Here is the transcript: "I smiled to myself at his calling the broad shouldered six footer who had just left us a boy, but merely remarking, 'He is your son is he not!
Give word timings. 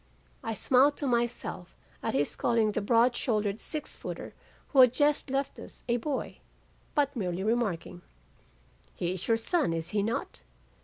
"I 0.43 0.55
smiled 0.55 0.97
to 0.97 1.05
myself 1.05 1.77
at 2.01 2.15
his 2.15 2.35
calling 2.35 2.71
the 2.71 2.81
broad 2.81 3.15
shouldered 3.15 3.61
six 3.61 3.95
footer 3.95 4.33
who 4.69 4.81
had 4.81 4.93
just 4.93 5.29
left 5.29 5.59
us 5.59 5.83
a 5.87 5.97
boy, 5.97 6.39
but 6.95 7.15
merely 7.15 7.43
remarking, 7.43 8.01
'He 8.95 9.13
is 9.13 9.27
your 9.27 9.37
son 9.37 9.73
is 9.73 9.89
he 9.89 10.01
not! 10.01 10.41